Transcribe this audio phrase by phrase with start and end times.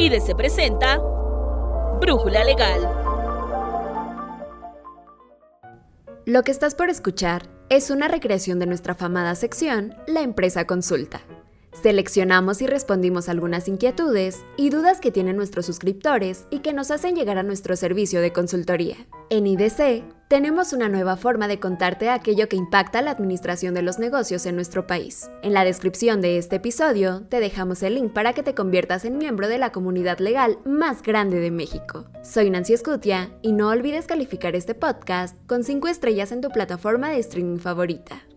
[0.00, 0.98] IDC presenta
[2.00, 2.88] Brújula Legal.
[6.24, 11.20] Lo que estás por escuchar es una recreación de nuestra famada sección La Empresa Consulta.
[11.82, 17.16] Seleccionamos y respondimos algunas inquietudes y dudas que tienen nuestros suscriptores y que nos hacen
[17.16, 18.96] llegar a nuestro servicio de consultoría.
[19.30, 23.98] En IDC tenemos una nueva forma de contarte aquello que impacta la administración de los
[23.98, 25.30] negocios en nuestro país.
[25.42, 29.16] En la descripción de este episodio te dejamos el link para que te conviertas en
[29.16, 32.04] miembro de la comunidad legal más grande de México.
[32.22, 37.08] Soy Nancy Escutia y no olvides calificar este podcast con 5 estrellas en tu plataforma
[37.08, 38.27] de streaming favorita.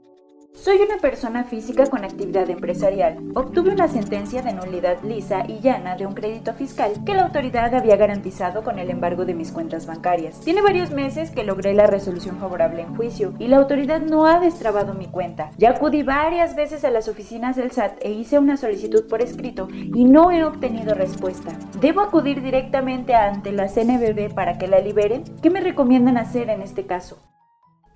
[0.64, 3.18] Soy una persona física con actividad empresarial.
[3.34, 7.74] Obtuve una sentencia de nulidad lisa y llana de un crédito fiscal que la autoridad
[7.74, 10.40] había garantizado con el embargo de mis cuentas bancarias.
[10.42, 14.40] Tiene varios meses que logré la resolución favorable en juicio y la autoridad no ha
[14.40, 15.50] destrabado mi cuenta.
[15.58, 19.68] Ya acudí varias veces a las oficinas del SAT e hice una solicitud por escrito
[19.72, 21.58] y no he obtenido respuesta.
[21.80, 25.24] ¿Debo acudir directamente ante la CNBB para que la liberen?
[25.42, 27.18] ¿Qué me recomiendan hacer en este caso?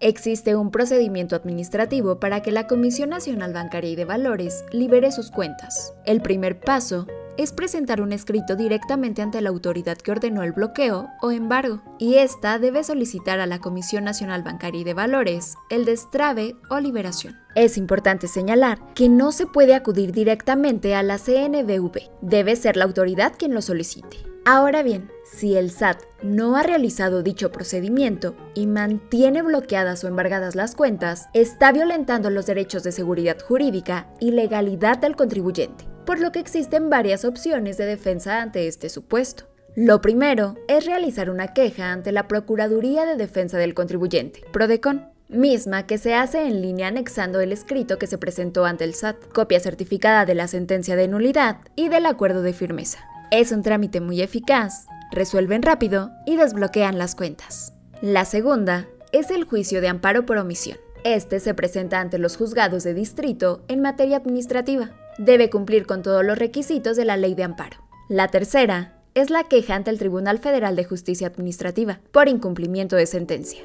[0.06, 5.32] Existe un procedimiento administrativo para que la Comisión Nacional Bancaria y de Valores libere sus
[5.32, 5.96] cuentas.
[6.06, 11.08] El primer paso es presentar un escrito directamente ante la autoridad que ordenó el bloqueo
[11.24, 15.86] o embargo, y ésta debe solicitar a la Comisión Nacional Bancaria y de Valores el
[15.86, 17.36] destrave o liberación.
[17.56, 22.86] Es importante señalar que no se puede acudir directamente a la CNBV, debe ser la
[22.86, 24.35] autoridad quien lo solicite.
[24.48, 30.54] Ahora bien, si el SAT no ha realizado dicho procedimiento y mantiene bloqueadas o embargadas
[30.54, 36.32] las cuentas, está violentando los derechos de seguridad jurídica y legalidad del contribuyente, por lo
[36.32, 39.46] que existen varias opciones de defensa ante este supuesto.
[39.76, 45.88] Lo primero es realizar una queja ante la Procuraduría de Defensa del Contribuyente, PRODECON, misma
[45.88, 49.60] que se hace en línea anexando el escrito que se presentó ante el SAT, copia
[49.60, 53.00] certificada de la sentencia de nulidad y del acuerdo de firmeza.
[53.32, 57.74] Es un trámite muy eficaz, resuelven rápido y desbloquean las cuentas.
[58.02, 60.78] La segunda es el juicio de amparo por omisión.
[61.04, 64.92] Este se presenta ante los juzgados de distrito en materia administrativa.
[65.18, 67.78] Debe cumplir con todos los requisitos de la ley de amparo.
[68.10, 73.06] La tercera es la queja ante el Tribunal Federal de Justicia Administrativa por incumplimiento de
[73.06, 73.62] sentencia.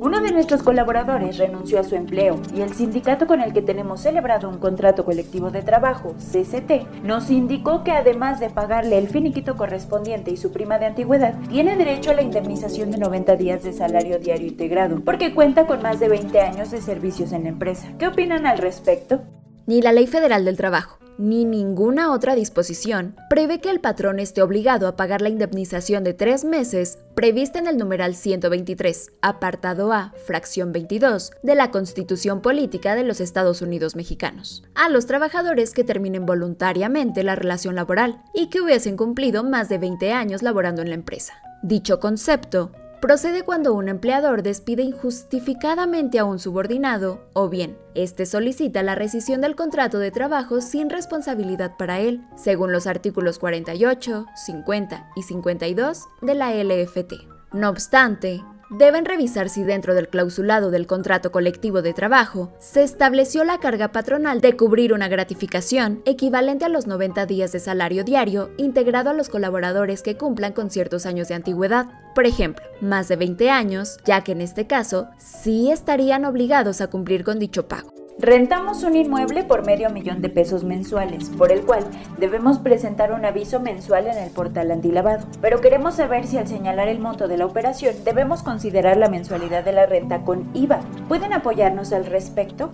[0.00, 4.00] Uno de nuestros colaboradores renunció a su empleo y el sindicato con el que tenemos
[4.00, 9.56] celebrado un contrato colectivo de trabajo, CCT, nos indicó que además de pagarle el finiquito
[9.56, 13.72] correspondiente y su prima de antigüedad, tiene derecho a la indemnización de 90 días de
[13.72, 17.88] salario diario integrado, porque cuenta con más de 20 años de servicios en la empresa.
[17.98, 19.22] ¿Qué opinan al respecto?
[19.66, 24.40] Ni la Ley Federal del Trabajo ni ninguna otra disposición prevé que el patrón esté
[24.40, 30.14] obligado a pagar la indemnización de tres meses prevista en el numeral 123, apartado A,
[30.26, 35.84] fracción 22, de la Constitución Política de los Estados Unidos Mexicanos, a los trabajadores que
[35.84, 40.90] terminen voluntariamente la relación laboral y que hubiesen cumplido más de 20 años laborando en
[40.90, 41.34] la empresa.
[41.62, 48.82] Dicho concepto procede cuando un empleador despide injustificadamente a un subordinado o bien, éste solicita
[48.82, 55.10] la rescisión del contrato de trabajo sin responsabilidad para él, según los artículos 48, 50
[55.16, 57.14] y 52 de la LFT.
[57.52, 63.44] No obstante, deben revisar si dentro del clausulado del contrato colectivo de trabajo se estableció
[63.44, 68.50] la carga patronal de cubrir una gratificación equivalente a los 90 días de salario diario
[68.56, 73.16] integrado a los colaboradores que cumplan con ciertos años de antigüedad, por ejemplo, más de
[73.16, 77.97] 20 años, ya que en este caso sí estarían obligados a cumplir con dicho pago.
[78.20, 81.84] Rentamos un inmueble por medio millón de pesos mensuales, por el cual
[82.18, 85.24] debemos presentar un aviso mensual en el portal antilavado.
[85.40, 89.64] Pero queremos saber si al señalar el monto de la operación debemos considerar la mensualidad
[89.64, 90.80] de la renta con IVA.
[91.06, 92.72] ¿Pueden apoyarnos al respecto?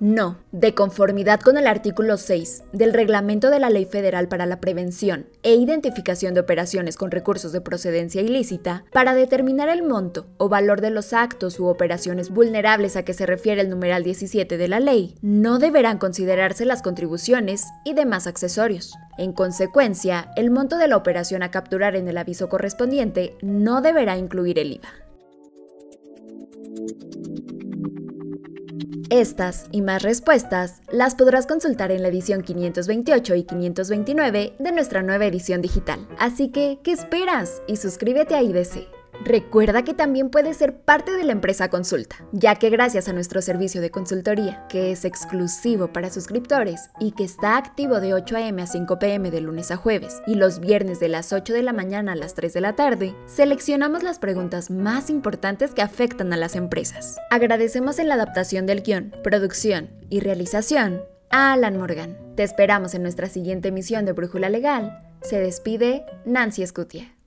[0.00, 4.60] No, de conformidad con el artículo 6 del Reglamento de la Ley Federal para la
[4.60, 10.48] Prevención e Identificación de Operaciones con Recursos de Procedencia Ilícita, para determinar el monto o
[10.48, 14.68] valor de los actos u operaciones vulnerables a que se refiere el numeral 17 de
[14.68, 18.94] la ley, no deberán considerarse las contribuciones y demás accesorios.
[19.18, 24.16] En consecuencia, el monto de la operación a capturar en el aviso correspondiente no deberá
[24.16, 25.08] incluir el IVA.
[29.10, 35.02] Estas y más respuestas las podrás consultar en la edición 528 y 529 de nuestra
[35.02, 36.06] nueva edición digital.
[36.18, 37.62] Así que, ¿qué esperas?
[37.66, 38.97] Y suscríbete a IDC.
[39.24, 43.42] Recuerda que también puedes ser parte de la empresa Consulta, ya que gracias a nuestro
[43.42, 48.62] servicio de consultoría, que es exclusivo para suscriptores y que está activo de 8 a.m.
[48.62, 49.30] a 5 p.m.
[49.30, 52.34] de lunes a jueves y los viernes de las 8 de la mañana a las
[52.34, 57.18] 3 de la tarde, seleccionamos las preguntas más importantes que afectan a las empresas.
[57.30, 62.16] Agradecemos en la adaptación del guion, producción y realización a Alan Morgan.
[62.36, 67.17] Te esperamos en nuestra siguiente emisión de Brújula Legal Se despide Nancy Escutia.